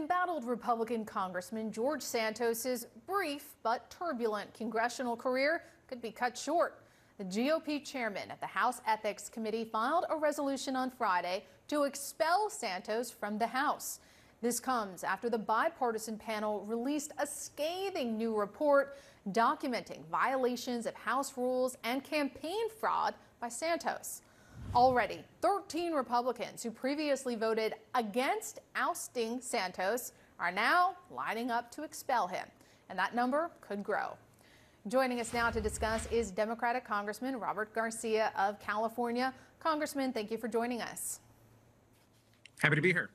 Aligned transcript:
Embattled 0.00 0.46
Republican 0.46 1.04
Congressman 1.04 1.70
George 1.70 2.00
Santos's 2.00 2.86
brief 3.06 3.54
but 3.62 3.90
turbulent 3.90 4.52
congressional 4.54 5.14
career 5.14 5.64
could 5.88 6.00
be 6.00 6.10
cut 6.10 6.38
short. 6.38 6.86
The 7.18 7.24
GOP 7.24 7.84
chairman 7.84 8.30
of 8.30 8.40
the 8.40 8.46
House 8.46 8.80
Ethics 8.86 9.28
Committee 9.28 9.66
filed 9.66 10.06
a 10.08 10.16
resolution 10.16 10.74
on 10.74 10.90
Friday 10.90 11.44
to 11.68 11.82
expel 11.82 12.48
Santos 12.48 13.10
from 13.10 13.36
the 13.36 13.48
House. 13.48 14.00
This 14.40 14.58
comes 14.58 15.04
after 15.04 15.28
the 15.28 15.36
bipartisan 15.36 16.16
panel 16.16 16.64
released 16.64 17.12
a 17.18 17.26
scathing 17.26 18.16
new 18.16 18.34
report 18.34 18.96
documenting 19.32 20.06
violations 20.10 20.86
of 20.86 20.94
House 20.94 21.36
rules 21.36 21.76
and 21.84 22.02
campaign 22.02 22.70
fraud 22.80 23.12
by 23.38 23.50
Santos. 23.50 24.22
Already, 24.74 25.24
13 25.42 25.92
Republicans 25.92 26.62
who 26.62 26.70
previously 26.70 27.34
voted 27.34 27.74
against 27.96 28.60
ousting 28.76 29.40
Santos 29.40 30.12
are 30.38 30.52
now 30.52 30.94
lining 31.10 31.50
up 31.50 31.72
to 31.72 31.82
expel 31.82 32.28
him, 32.28 32.46
and 32.88 32.96
that 32.96 33.12
number 33.12 33.50
could 33.60 33.82
grow. 33.82 34.16
Joining 34.86 35.18
us 35.18 35.32
now 35.32 35.50
to 35.50 35.60
discuss 35.60 36.06
is 36.12 36.30
Democratic 36.30 36.84
Congressman 36.84 37.40
Robert 37.40 37.74
Garcia 37.74 38.30
of 38.38 38.60
California. 38.60 39.34
Congressman, 39.58 40.12
thank 40.12 40.30
you 40.30 40.38
for 40.38 40.46
joining 40.46 40.80
us. 40.80 41.18
Happy 42.60 42.76
to 42.76 42.82
be 42.82 42.92
here. 42.92 43.10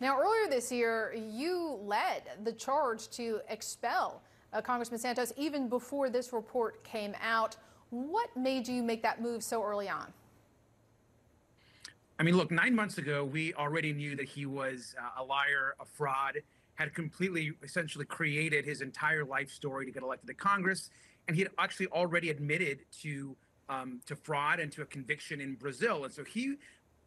Now, 0.00 0.18
earlier 0.18 0.48
this 0.48 0.72
year, 0.72 1.14
you 1.14 1.78
led 1.82 2.22
the 2.42 2.52
charge 2.52 3.10
to 3.10 3.40
expel 3.50 4.22
uh, 4.54 4.62
Congressman 4.62 4.98
Santos 4.98 5.34
even 5.36 5.68
before 5.68 6.08
this 6.08 6.32
report 6.32 6.82
came 6.84 7.14
out. 7.22 7.56
What 7.90 8.34
made 8.34 8.66
you 8.66 8.82
make 8.82 9.02
that 9.02 9.20
move 9.20 9.44
so 9.44 9.62
early 9.62 9.90
on? 9.90 10.10
I 12.20 12.22
mean, 12.22 12.36
look, 12.36 12.50
nine 12.50 12.74
months 12.74 12.98
ago, 12.98 13.24
we 13.24 13.54
already 13.54 13.94
knew 13.94 14.14
that 14.14 14.28
he 14.28 14.44
was 14.44 14.94
uh, 15.00 15.22
a 15.22 15.24
liar, 15.24 15.74
a 15.80 15.86
fraud, 15.86 16.36
had 16.74 16.94
completely, 16.94 17.52
essentially 17.62 18.04
created 18.04 18.66
his 18.66 18.82
entire 18.82 19.24
life 19.24 19.50
story 19.50 19.86
to 19.86 19.90
get 19.90 20.02
elected 20.02 20.28
to 20.28 20.34
Congress. 20.34 20.90
And 21.26 21.34
he 21.34 21.42
had 21.42 21.50
actually 21.58 21.86
already 21.86 22.28
admitted 22.28 22.80
to 23.02 23.34
um, 23.70 24.00
to 24.04 24.16
fraud 24.16 24.60
and 24.60 24.70
to 24.72 24.82
a 24.82 24.84
conviction 24.84 25.40
in 25.40 25.54
Brazil. 25.54 26.04
And 26.04 26.12
so 26.12 26.22
he, 26.24 26.56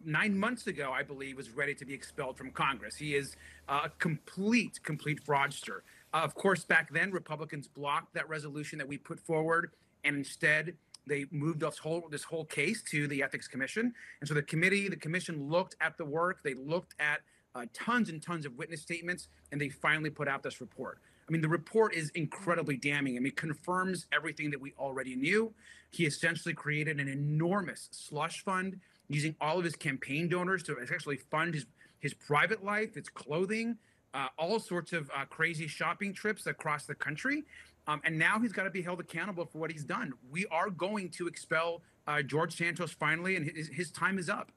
nine 0.03 0.35
months 0.35 0.65
ago, 0.65 0.91
I 0.91 1.03
believe, 1.03 1.37
was 1.37 1.51
ready 1.51 1.75
to 1.75 1.85
be 1.85 1.93
expelled 1.93 2.35
from 2.35 2.49
Congress. 2.49 2.95
He 2.95 3.15
is 3.15 3.35
uh, 3.67 3.81
a 3.85 3.89
complete, 3.99 4.79
complete 4.81 5.23
fraudster. 5.23 5.81
Uh, 6.13 6.21
of 6.23 6.33
course, 6.33 6.63
back 6.63 6.91
then, 6.91 7.11
Republicans 7.11 7.67
blocked 7.67 8.15
that 8.15 8.27
resolution 8.29 8.79
that 8.79 8.87
we 8.87 8.97
put 8.97 9.19
forward 9.19 9.71
and 10.05 10.15
instead 10.15 10.73
they 11.07 11.25
moved 11.31 11.59
this 11.59 11.77
whole 11.77 12.07
this 12.09 12.23
whole 12.23 12.45
case 12.45 12.81
to 12.91 13.07
the 13.07 13.23
ethics 13.23 13.47
commission. 13.47 13.93
And 14.19 14.27
so 14.27 14.33
the 14.33 14.43
committee 14.43 14.87
the 14.89 14.95
commission 14.95 15.49
looked 15.49 15.75
at 15.81 15.97
the 15.97 16.05
work. 16.05 16.41
They 16.43 16.53
looked 16.53 16.95
at 16.99 17.21
uh, 17.55 17.65
tons 17.73 18.09
and 18.09 18.21
tons 18.21 18.45
of 18.45 18.57
witness 18.57 18.81
statements 18.81 19.27
and 19.51 19.59
they 19.59 19.69
finally 19.69 20.09
put 20.09 20.27
out 20.27 20.43
this 20.43 20.61
report. 20.61 20.99
I 21.27 21.31
mean 21.31 21.41
the 21.41 21.49
report 21.49 21.93
is 21.93 22.09
incredibly 22.11 22.77
damning. 22.77 23.17
I 23.17 23.19
mean 23.19 23.33
confirms 23.33 24.07
everything 24.11 24.51
that 24.51 24.61
we 24.61 24.73
already 24.77 25.15
knew. 25.15 25.53
He 25.91 26.05
essentially 26.05 26.53
created 26.53 26.99
an 26.99 27.07
enormous 27.07 27.89
slush 27.91 28.43
fund 28.43 28.79
using 29.09 29.35
all 29.41 29.57
of 29.57 29.65
his 29.65 29.75
campaign 29.75 30.27
donors 30.29 30.63
to 30.63 30.77
essentially 30.77 31.17
fund 31.17 31.53
his 31.53 31.65
his 31.99 32.13
private 32.13 32.63
life 32.63 32.95
his 32.95 33.09
clothing 33.09 33.77
uh, 34.13 34.27
all 34.37 34.59
sorts 34.59 34.93
of 34.93 35.09
uh, 35.15 35.25
crazy 35.25 35.67
shopping 35.67 36.13
trips 36.13 36.45
across 36.47 36.85
the 36.85 36.95
country 36.95 37.43
um, 37.87 38.01
and 38.05 38.17
now 38.17 38.39
he's 38.39 38.53
got 38.53 38.63
to 38.63 38.69
be 38.69 38.81
held 38.81 38.99
accountable 38.99 39.45
for 39.45 39.57
what 39.57 39.71
he's 39.71 39.83
done. 39.83 40.13
We 40.31 40.45
are 40.47 40.69
going 40.69 41.09
to 41.09 41.27
expel 41.27 41.81
uh, 42.07 42.21
George 42.21 42.55
Santos 42.57 42.91
finally, 42.91 43.35
and 43.35 43.49
his, 43.49 43.67
his 43.67 43.91
time 43.91 44.17
is 44.17 44.29
up. 44.29 44.51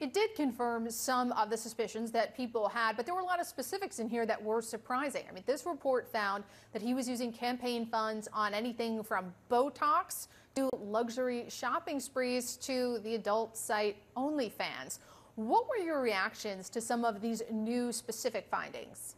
It 0.00 0.14
did 0.14 0.34
confirm 0.34 0.90
some 0.90 1.30
of 1.32 1.50
the 1.50 1.58
suspicions 1.58 2.10
that 2.12 2.34
people 2.34 2.68
had, 2.68 2.96
but 2.96 3.04
there 3.04 3.14
were 3.14 3.20
a 3.20 3.24
lot 3.24 3.38
of 3.38 3.46
specifics 3.46 3.98
in 3.98 4.08
here 4.08 4.24
that 4.24 4.42
were 4.42 4.62
surprising. 4.62 5.24
I 5.28 5.32
mean, 5.32 5.42
this 5.44 5.66
report 5.66 6.10
found 6.10 6.42
that 6.72 6.80
he 6.80 6.94
was 6.94 7.06
using 7.06 7.30
campaign 7.30 7.84
funds 7.84 8.26
on 8.32 8.54
anything 8.54 9.02
from 9.02 9.34
Botox 9.50 10.28
to 10.54 10.70
luxury 10.78 11.44
shopping 11.48 12.00
sprees 12.00 12.56
to 12.56 12.98
the 13.04 13.14
adult 13.14 13.58
site 13.58 13.96
OnlyFans. 14.16 15.00
What 15.34 15.68
were 15.68 15.76
your 15.76 16.00
reactions 16.00 16.70
to 16.70 16.80
some 16.80 17.04
of 17.04 17.20
these 17.20 17.42
new 17.50 17.92
specific 17.92 18.48
findings? 18.50 19.16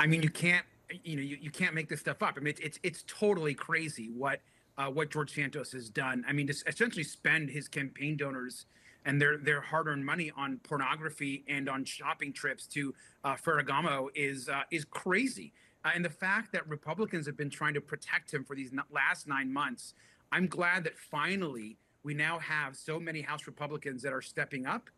I 0.00 0.06
mean, 0.06 0.22
you 0.22 0.30
can't 0.30 0.66
you 1.04 1.16
know, 1.16 1.22
you, 1.22 1.38
you 1.40 1.50
can't 1.50 1.74
make 1.74 1.88
this 1.88 2.00
stuff 2.00 2.22
up. 2.22 2.34
I 2.36 2.40
mean, 2.40 2.48
it's 2.48 2.60
it's, 2.60 2.78
it's 2.82 3.04
totally 3.06 3.54
crazy 3.54 4.10
what 4.16 4.40
uh, 4.78 4.86
what 4.86 5.10
George 5.10 5.34
Santos 5.34 5.72
has 5.72 5.88
done. 5.88 6.24
I 6.28 6.32
mean, 6.32 6.46
to 6.46 6.54
essentially 6.66 7.04
spend 7.04 7.50
his 7.50 7.68
campaign 7.68 8.16
donors 8.16 8.66
and 9.04 9.20
their 9.20 9.38
their 9.38 9.60
hard-earned 9.60 10.04
money 10.04 10.32
on 10.36 10.58
pornography 10.62 11.44
and 11.48 11.68
on 11.68 11.84
shopping 11.84 12.32
trips 12.32 12.66
to 12.68 12.94
uh, 13.24 13.34
Ferragamo 13.34 14.08
is 14.14 14.48
uh, 14.48 14.62
is 14.70 14.84
crazy. 14.84 15.52
Uh, 15.84 15.90
and 15.94 16.04
the 16.04 16.10
fact 16.10 16.52
that 16.52 16.68
Republicans 16.68 17.26
have 17.26 17.36
been 17.36 17.50
trying 17.50 17.74
to 17.74 17.80
protect 17.80 18.32
him 18.32 18.44
for 18.44 18.54
these 18.54 18.70
last 18.90 19.26
nine 19.26 19.50
months, 19.52 19.94
I'm 20.30 20.46
glad 20.46 20.84
that 20.84 20.98
finally 20.98 21.78
we 22.02 22.14
now 22.14 22.38
have 22.38 22.76
so 22.76 23.00
many 23.00 23.20
House 23.22 23.46
Republicans 23.46 24.02
that 24.02 24.12
are 24.12 24.22
stepping 24.22 24.66
up 24.66 24.90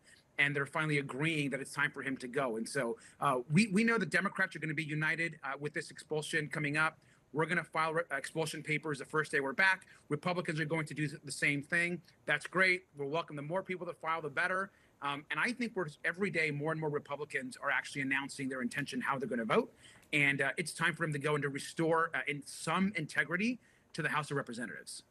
and 0.43 0.57
they're 0.57 0.67
finally 0.67 0.99
agreeing 0.99 1.51
that 1.51 1.61
it's 1.61 1.73
time 1.73 1.91
for 1.91 2.03
him 2.03 2.17
to 2.17 2.27
go. 2.27 2.57
And 2.57 2.69
so 2.69 2.97
uh, 3.21 3.39
we 3.53 3.69
we 3.69 3.85
know 3.85 3.97
the 3.97 4.07
Democrats 4.07 4.57
are 4.57 4.59
going 4.59 4.71
to 4.71 4.75
be 4.75 4.85
united 4.85 5.39
uh, 5.45 5.53
with 5.59 5.73
this 5.73 5.91
expulsion 5.91 6.49
coming 6.49 6.77
up. 6.77 6.99
We're 7.33 7.47
going 7.47 7.59
to 7.59 7.65
file 7.65 7.95
re- 7.95 8.03
expulsion 8.11 8.63
papers 8.63 8.99
the 8.99 9.05
first 9.05 9.31
day 9.33 9.41
we're 9.41 9.53
back. 9.53 9.87
Republicans 10.09 10.59
are 10.61 10.65
going 10.65 10.87
to 10.87 10.95
do 10.95 11.09
the 11.09 11.33
same 11.33 11.63
thing. 11.63 12.03
That's 12.27 12.47
great. 12.47 12.83
We'll 12.97 13.09
welcome 13.09 13.37
the 13.37 13.43
more 13.43 13.63
people 13.63 13.87
that 13.87 14.01
file, 14.01 14.21
the 14.21 14.29
better. 14.29 14.71
Um, 15.01 15.25
and 15.31 15.41
I 15.41 15.53
think 15.53 15.73
we're 15.75 15.89
every 16.05 16.31
day 16.31 16.51
more 16.51 16.73
and 16.73 16.81
more 16.81 16.91
Republicans 16.91 17.57
are 17.63 17.71
actually 17.71 18.03
announcing 18.03 18.49
their 18.49 18.63
intention 18.63 19.01
how 19.01 19.19
they're 19.19 19.29
going 19.29 19.39
to 19.39 19.45
vote, 19.45 19.73
and 20.13 20.41
uh, 20.41 20.51
it's 20.57 20.73
time 20.73 20.95
for 20.95 21.05
them 21.07 21.13
to 21.13 21.19
go 21.19 21.35
and 21.35 21.43
to 21.43 21.49
restore 21.49 22.11
uh, 22.15 22.19
in 22.27 22.43
some 22.47 22.93
integrity 22.97 23.61
to 23.95 24.03
the 24.03 24.09
House 24.09 24.31
of 24.31 24.37
Representatives. 24.37 25.03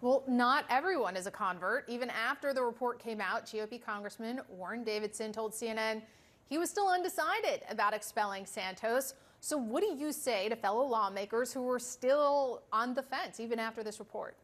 Well, 0.00 0.22
not 0.28 0.64
everyone 0.70 1.16
is 1.16 1.26
a 1.26 1.30
convert. 1.30 1.88
Even 1.88 2.08
after 2.10 2.54
the 2.54 2.62
report 2.62 3.00
came 3.00 3.20
out, 3.20 3.46
GOP 3.46 3.82
Congressman 3.82 4.40
Warren 4.48 4.84
Davidson 4.84 5.32
told 5.32 5.52
CNN 5.52 6.02
he 6.48 6.56
was 6.56 6.70
still 6.70 6.88
undecided 6.88 7.62
about 7.68 7.92
expelling 7.92 8.46
Santos. 8.46 9.14
So, 9.40 9.58
what 9.58 9.82
do 9.82 9.94
you 9.96 10.12
say 10.12 10.48
to 10.48 10.56
fellow 10.56 10.84
lawmakers 10.84 11.52
who 11.52 11.62
were 11.62 11.78
still 11.80 12.62
on 12.72 12.94
the 12.94 13.02
fence 13.02 13.40
even 13.40 13.58
after 13.58 13.82
this 13.82 13.98
report? 13.98 14.36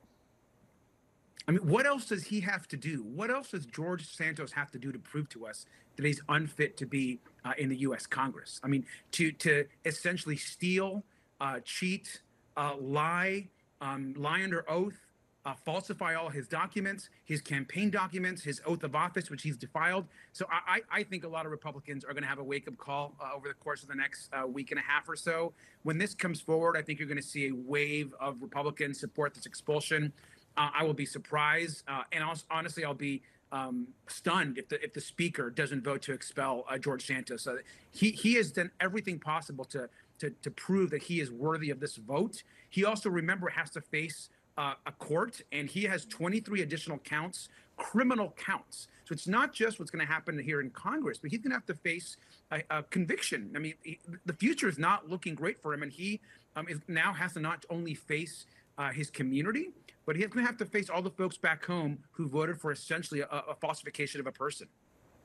I 1.46 1.52
mean, 1.52 1.66
what 1.68 1.86
else 1.86 2.06
does 2.06 2.24
he 2.24 2.40
have 2.40 2.66
to 2.68 2.76
do? 2.76 3.02
What 3.02 3.30
else 3.30 3.50
does 3.50 3.66
George 3.66 4.08
Santos 4.08 4.50
have 4.52 4.70
to 4.72 4.78
do 4.78 4.92
to 4.92 4.98
prove 4.98 5.28
to 5.30 5.46
us 5.46 5.66
that 5.96 6.04
he's 6.04 6.20
unfit 6.28 6.76
to 6.78 6.86
be 6.86 7.20
uh, 7.44 7.52
in 7.58 7.68
the 7.68 7.76
U.S. 7.76 8.06
Congress? 8.06 8.60
I 8.64 8.68
mean, 8.68 8.86
to 9.12 9.30
to 9.32 9.66
essentially 9.84 10.36
steal, 10.36 11.04
uh, 11.40 11.60
cheat, 11.60 12.22
uh, 12.56 12.74
lie, 12.80 13.48
um, 13.80 14.14
lie 14.16 14.42
under 14.42 14.68
oath, 14.68 15.03
uh, 15.46 15.54
falsify 15.64 16.14
all 16.14 16.28
his 16.28 16.48
documents, 16.48 17.10
his 17.24 17.40
campaign 17.40 17.90
documents, 17.90 18.42
his 18.42 18.62
oath 18.66 18.82
of 18.82 18.94
office, 18.94 19.30
which 19.30 19.42
he's 19.42 19.56
defiled. 19.56 20.06
So 20.32 20.46
I, 20.50 20.80
I 20.90 21.02
think 21.02 21.24
a 21.24 21.28
lot 21.28 21.44
of 21.44 21.52
Republicans 21.52 22.04
are 22.04 22.12
going 22.12 22.22
to 22.22 22.28
have 22.28 22.38
a 22.38 22.44
wake 22.44 22.66
up 22.66 22.76
call 22.78 23.14
uh, 23.20 23.36
over 23.36 23.48
the 23.48 23.54
course 23.54 23.82
of 23.82 23.88
the 23.88 23.94
next 23.94 24.30
uh, 24.32 24.46
week 24.46 24.70
and 24.70 24.80
a 24.80 24.82
half 24.82 25.08
or 25.08 25.16
so. 25.16 25.52
When 25.82 25.98
this 25.98 26.14
comes 26.14 26.40
forward, 26.40 26.76
I 26.76 26.82
think 26.82 26.98
you're 26.98 27.08
going 27.08 27.20
to 27.20 27.22
see 27.22 27.48
a 27.48 27.54
wave 27.54 28.14
of 28.18 28.40
Republicans 28.40 28.98
support 28.98 29.34
this 29.34 29.44
expulsion. 29.44 30.12
Uh, 30.56 30.70
I 30.74 30.84
will 30.84 30.94
be 30.94 31.06
surprised, 31.06 31.82
uh, 31.88 32.02
and 32.12 32.22
also, 32.22 32.44
honestly, 32.50 32.84
I'll 32.84 32.94
be 32.94 33.22
um, 33.52 33.88
stunned 34.08 34.56
if 34.56 34.68
the 34.68 34.82
if 34.82 34.92
the 34.94 35.00
speaker 35.00 35.50
doesn't 35.50 35.84
vote 35.84 36.02
to 36.02 36.12
expel 36.12 36.64
uh, 36.68 36.78
George 36.78 37.06
Santos. 37.06 37.46
he 37.92 38.10
he 38.10 38.34
has 38.34 38.50
done 38.50 38.70
everything 38.80 39.18
possible 39.18 39.64
to 39.66 39.88
to 40.18 40.30
to 40.30 40.50
prove 40.50 40.90
that 40.90 41.02
he 41.02 41.20
is 41.20 41.30
worthy 41.30 41.70
of 41.70 41.80
this 41.80 41.96
vote. 41.96 42.42
He 42.70 42.84
also 42.84 43.10
remember 43.10 43.48
has 43.48 43.70
to 43.70 43.80
face 43.80 44.28
uh, 44.56 44.74
a 44.86 44.92
court, 44.92 45.40
and 45.52 45.68
he 45.68 45.84
has 45.84 46.04
23 46.06 46.62
additional 46.62 46.98
counts, 46.98 47.48
criminal 47.76 48.34
counts. 48.36 48.88
So 49.04 49.12
it's 49.12 49.26
not 49.26 49.52
just 49.52 49.78
what's 49.78 49.90
going 49.90 50.04
to 50.06 50.10
happen 50.10 50.38
here 50.38 50.60
in 50.60 50.70
Congress, 50.70 51.18
but 51.18 51.30
he's 51.30 51.40
going 51.40 51.50
to 51.50 51.56
have 51.56 51.66
to 51.66 51.74
face 51.74 52.16
a, 52.50 52.62
a 52.70 52.82
conviction. 52.84 53.52
I 53.54 53.58
mean, 53.58 53.74
he, 53.82 53.98
the 54.24 54.32
future 54.32 54.68
is 54.68 54.78
not 54.78 55.08
looking 55.08 55.34
great 55.34 55.60
for 55.60 55.74
him, 55.74 55.82
and 55.82 55.92
he 55.92 56.20
um, 56.56 56.68
is, 56.68 56.80
now 56.88 57.12
has 57.12 57.34
to 57.34 57.40
not 57.40 57.64
only 57.68 57.94
face 57.94 58.46
uh, 58.78 58.90
his 58.90 59.10
community, 59.10 59.70
but 60.06 60.16
he's 60.16 60.26
going 60.26 60.44
to 60.44 60.50
have 60.50 60.58
to 60.58 60.66
face 60.66 60.88
all 60.88 61.02
the 61.02 61.10
folks 61.10 61.36
back 61.36 61.64
home 61.64 61.98
who 62.12 62.28
voted 62.28 62.60
for 62.60 62.70
essentially 62.70 63.20
a, 63.20 63.26
a 63.26 63.54
falsification 63.60 64.20
of 64.20 64.26
a 64.26 64.32
person. 64.32 64.68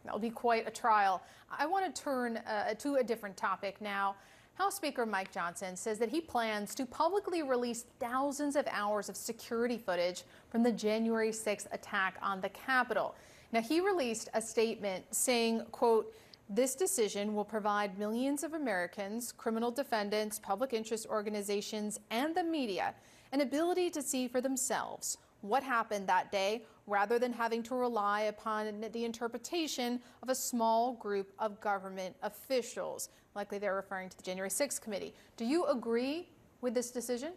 That'll 0.03 0.19
be 0.19 0.29
quite 0.29 0.67
a 0.67 0.71
trial. 0.71 1.21
I 1.51 1.65
want 1.65 1.93
to 1.93 2.01
turn 2.01 2.37
uh, 2.37 2.73
to 2.75 2.95
a 2.95 3.03
different 3.03 3.35
topic 3.35 3.81
now. 3.81 4.15
House 4.59 4.75
Speaker 4.75 5.05
Mike 5.05 5.31
Johnson 5.31 5.77
says 5.77 5.99
that 5.99 6.09
he 6.09 6.19
plans 6.19 6.75
to 6.75 6.85
publicly 6.85 7.43
release 7.43 7.85
thousands 7.97 8.57
of 8.57 8.67
hours 8.69 9.07
of 9.07 9.15
security 9.15 9.77
footage 9.77 10.23
from 10.49 10.63
the 10.63 10.71
January 10.71 11.29
6th 11.29 11.71
attack 11.71 12.17
on 12.21 12.41
the 12.41 12.49
Capitol. 12.49 13.15
Now, 13.53 13.61
he 13.61 13.79
released 13.79 14.27
a 14.33 14.41
statement 14.41 15.05
saying, 15.11 15.63
quote, 15.71 16.13
this 16.49 16.75
decision 16.75 17.35
will 17.35 17.45
provide 17.45 17.97
millions 17.97 18.43
of 18.43 18.53
Americans, 18.53 19.31
criminal 19.31 19.71
defendants, 19.71 20.39
public 20.39 20.73
interest 20.73 21.07
organizations, 21.09 21.97
and 22.11 22.35
the 22.35 22.43
media 22.43 22.93
an 23.31 23.39
ability 23.39 23.89
to 23.91 24.01
see 24.01 24.27
for 24.27 24.41
themselves 24.41 25.19
what 25.41 25.63
happened 25.63 26.07
that 26.07 26.31
day 26.31 26.63
rather 26.87 27.19
than 27.19 27.31
having 27.31 27.61
to 27.63 27.75
rely 27.75 28.21
upon 28.21 28.81
the 28.91 29.05
interpretation 29.05 29.99
of 30.23 30.29
a 30.29 30.35
small 30.35 30.93
group 30.93 31.31
of 31.39 31.59
government 31.61 32.15
officials. 32.23 33.09
Likely 33.35 33.59
they're 33.59 33.75
referring 33.75 34.09
to 34.09 34.17
the 34.17 34.23
January 34.23 34.49
6th 34.49 34.81
committee. 34.81 35.13
Do 35.37 35.45
you 35.45 35.65
agree 35.65 36.27
with 36.61 36.73
this 36.73 36.91
decision? 36.91 37.33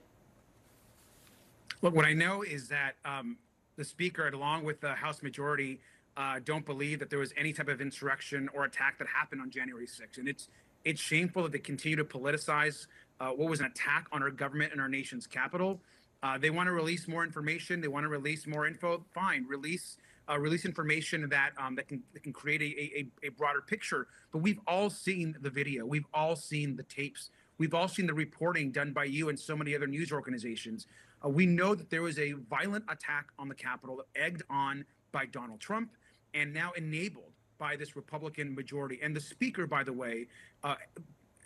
Look, 1.83 1.95
what 1.95 2.05
I 2.05 2.13
know 2.13 2.43
is 2.43 2.69
that 2.69 2.93
um, 3.05 3.37
the 3.77 3.85
speaker, 3.85 4.29
along 4.29 4.65
with 4.65 4.81
the 4.81 4.95
House 4.95 5.23
majority, 5.23 5.81
uh, 6.17 6.41
don't 6.45 6.65
believe 6.65 6.99
that 7.01 7.11
there 7.11 7.19
was 7.19 7.33
any 7.37 7.53
type 7.53 7.69
of 7.69 7.81
insurrection 7.81 8.49
or 8.55 8.65
attack 8.65 8.99
that 8.99 9.09
happened 9.09 9.41
on 9.41 9.51
January 9.51 9.87
6th. 9.87 10.19
And 10.19 10.29
it's 10.29 10.49
it's 10.85 11.01
shameful 11.01 11.45
that 11.45 11.53
they 11.53 11.59
continue 11.59 11.97
to 11.97 12.05
politicize 12.05 12.87
uh, 13.21 13.29
what 13.29 13.49
was 13.49 13.61
an 13.61 13.67
attack 13.67 14.09
on 14.11 14.23
our 14.23 14.31
government 14.31 14.73
and 14.73 14.81
our 14.81 14.89
nation's 14.89 15.27
capital. 15.27 15.81
Uh, 16.23 16.39
they 16.39 16.51
want 16.51 16.69
to 16.69 16.73
release 16.73 17.09
more 17.09 17.25
information. 17.25 17.81
They 17.81 17.89
want 17.89 18.05
to 18.05 18.09
release 18.09 18.47
more 18.47 18.67
info. 18.67 19.05
Fine, 19.13 19.47
release 19.49 19.97
uh, 20.31 20.39
release 20.39 20.65
information 20.65 21.29
that 21.29 21.51
um, 21.59 21.75
that 21.75 21.89
can 21.89 22.03
that 22.13 22.23
can 22.23 22.33
create 22.33 22.63
a, 22.63 22.99
a, 22.99 23.27
a 23.27 23.31
broader 23.31 23.61
picture. 23.61 24.07
But 24.31 24.39
we've 24.39 24.61
all 24.67 24.89
seen 24.89 25.37
the 25.41 25.51
video. 25.51 25.85
We've 25.85 26.07
all 26.15 26.37
seen 26.37 26.77
the 26.77 26.85
tapes. 26.85 27.31
We've 27.59 27.75
all 27.75 27.89
seen 27.89 28.07
the 28.07 28.15
reporting 28.15 28.71
done 28.71 28.93
by 28.93 29.05
you 29.05 29.29
and 29.29 29.39
so 29.39 29.57
many 29.57 29.75
other 29.75 29.87
news 29.87 30.13
organizations. 30.13 30.87
Uh, 31.25 31.29
we 31.29 31.47
know 31.47 31.75
that 31.75 31.91
there 31.91 32.03
was 32.03 32.19
a 32.19 32.33
violent 32.33 32.85
attack 32.89 33.27
on 33.39 33.49
the 33.49 33.55
Capitol, 33.55 34.03
egged 34.17 34.43
on 34.49 34.85
by 35.13 35.27
Donald 35.27 35.61
Trump, 35.61 35.91
and 36.35 36.53
now 36.53 36.73
enabled 36.77 37.33
by 37.59 37.77
this 37.77 37.95
Republican 37.95 38.55
majority. 38.55 38.99
And 39.03 39.15
the 39.15 39.21
Speaker, 39.21 39.67
by 39.67 39.85
the 39.85 39.93
way, 39.93 40.27
uh, 40.65 40.77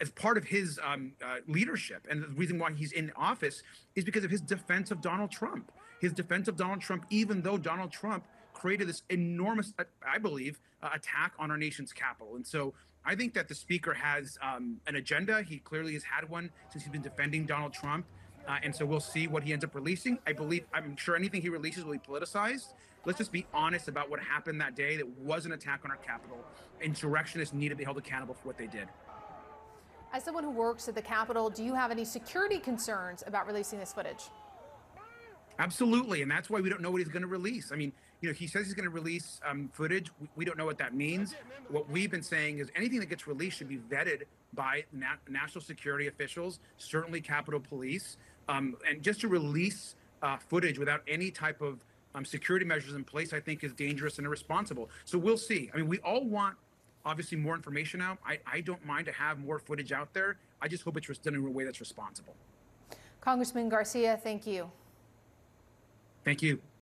as 0.00 0.10
part 0.10 0.36
of 0.36 0.44
his 0.44 0.78
um, 0.84 1.12
uh, 1.24 1.36
leadership 1.48 2.06
and 2.10 2.22
the 2.22 2.28
reason 2.28 2.58
why 2.58 2.72
he's 2.72 2.92
in 2.92 3.12
office 3.16 3.62
is 3.94 4.04
because 4.04 4.24
of 4.24 4.30
his 4.30 4.40
defense 4.40 4.90
of 4.90 5.00
Donald 5.00 5.30
Trump. 5.30 5.72
His 6.00 6.12
defense 6.12 6.48
of 6.48 6.56
Donald 6.56 6.80
Trump, 6.80 7.06
even 7.10 7.42
though 7.42 7.56
Donald 7.56 7.90
Trump 7.90 8.24
created 8.52 8.88
this 8.88 9.02
enormous, 9.10 9.72
uh, 9.78 9.84
I 10.06 10.18
believe, 10.18 10.60
uh, 10.82 10.90
attack 10.94 11.32
on 11.38 11.50
our 11.50 11.56
nation's 11.56 11.92
capital. 11.92 12.36
And 12.36 12.46
so 12.46 12.74
I 13.04 13.14
think 13.14 13.34
that 13.34 13.48
the 13.48 13.54
speaker 13.54 13.94
has 13.94 14.38
um, 14.42 14.78
an 14.86 14.96
agenda. 14.96 15.42
He 15.42 15.58
clearly 15.58 15.94
has 15.94 16.02
had 16.02 16.28
one 16.28 16.50
since 16.70 16.84
he's 16.84 16.92
been 16.92 17.02
defending 17.02 17.46
Donald 17.46 17.72
Trump. 17.72 18.04
Uh, 18.46 18.58
and 18.62 18.74
so 18.74 18.84
we'll 18.84 19.00
see 19.00 19.26
what 19.26 19.42
he 19.42 19.52
ends 19.52 19.64
up 19.64 19.74
releasing. 19.74 20.18
I 20.26 20.32
believe, 20.32 20.66
I'm 20.72 20.96
sure 20.96 21.16
anything 21.16 21.42
he 21.42 21.48
releases 21.48 21.84
will 21.84 21.92
be 21.92 21.98
politicized. 21.98 22.74
Let's 23.04 23.18
just 23.18 23.32
be 23.32 23.46
honest 23.54 23.88
about 23.88 24.10
what 24.10 24.20
happened 24.20 24.60
that 24.60 24.74
day. 24.74 24.96
That 24.96 25.08
was 25.18 25.46
an 25.46 25.52
attack 25.52 25.80
on 25.84 25.90
our 25.90 25.96
capital. 25.96 26.44
Insurrectionists 26.80 27.54
need 27.54 27.68
to 27.70 27.76
be 27.76 27.84
held 27.84 27.98
accountable 27.98 28.34
for 28.34 28.46
what 28.48 28.58
they 28.58 28.66
did. 28.66 28.88
As 30.12 30.24
someone 30.24 30.44
who 30.44 30.50
works 30.50 30.88
at 30.88 30.94
the 30.94 31.02
Capitol, 31.02 31.50
do 31.50 31.62
you 31.62 31.74
have 31.74 31.90
any 31.90 32.04
security 32.04 32.58
concerns 32.58 33.22
about 33.26 33.46
releasing 33.46 33.78
this 33.78 33.92
footage? 33.92 34.30
Absolutely, 35.58 36.22
and 36.22 36.30
that's 36.30 36.50
why 36.50 36.60
we 36.60 36.68
don't 36.68 36.82
know 36.82 36.90
what 36.90 36.98
he's 36.98 37.08
going 37.08 37.22
to 37.22 37.28
release. 37.28 37.72
I 37.72 37.76
mean, 37.76 37.92
you 38.20 38.28
know, 38.28 38.34
he 38.34 38.46
says 38.46 38.66
he's 38.66 38.74
going 38.74 38.84
to 38.84 38.90
release 38.90 39.40
um, 39.44 39.70
footage. 39.72 40.10
We, 40.20 40.28
we, 40.36 40.44
don't 40.44 40.58
know 40.58 40.66
what 40.66 40.78
that 40.78 40.94
means. 40.94 41.34
What 41.68 41.88
we've 41.90 42.10
been 42.10 42.22
saying 42.22 42.58
is 42.58 42.70
anything 42.76 43.00
that 43.00 43.08
gets 43.08 43.26
released 43.26 43.58
should 43.58 43.68
be 43.68 43.78
vetted 43.78 44.24
by 44.54 44.84
na- 44.92 45.16
national 45.28 45.62
security 45.62 46.08
officials, 46.08 46.60
certainly 46.76 47.20
Capitol 47.20 47.60
Police, 47.60 48.16
um, 48.48 48.76
and 48.88 49.02
just 49.02 49.20
to 49.22 49.28
release 49.28 49.96
uh, 50.22 50.36
footage 50.36 50.78
without 50.78 51.02
any 51.08 51.30
type 51.30 51.60
of 51.60 51.84
um, 52.14 52.24
security 52.24 52.64
measures 52.64 52.94
in 52.94 53.04
place, 53.04 53.32
I 53.32 53.40
think, 53.40 53.64
is 53.64 53.72
dangerous 53.72 54.18
and 54.18 54.26
irresponsible. 54.26 54.90
So 55.04 55.18
we'll 55.18 55.38
see. 55.38 55.70
I 55.72 55.78
mean, 55.78 55.88
we 55.88 55.98
all 55.98 56.24
want 56.24 56.56
obviously 57.06 57.38
more 57.38 57.54
information 57.54 58.02
out. 58.02 58.18
I, 58.26 58.38
I 58.46 58.60
don't 58.60 58.84
mind 58.84 59.06
to 59.06 59.12
have 59.12 59.38
more 59.38 59.58
footage 59.58 59.92
out 59.92 60.12
there. 60.12 60.36
I 60.60 60.68
just 60.68 60.82
hope 60.82 60.96
it's 60.96 61.18
done 61.18 61.34
in 61.34 61.46
a 61.46 61.50
way 61.50 61.64
that's 61.64 61.80
responsible. 61.80 62.34
Congressman 63.20 63.68
Garcia, 63.68 64.20
thank 64.22 64.46
you. 64.46 64.70
Thank 66.24 66.42
you. 66.42 66.60